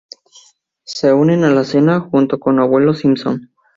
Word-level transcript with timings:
Se 0.87 1.13
unen 1.13 1.43
a 1.43 1.51
la 1.51 1.63
cena, 1.63 1.99
junto 1.99 2.39
con 2.39 2.59
Abuelo 2.59 2.95
Simpson. 2.95 3.51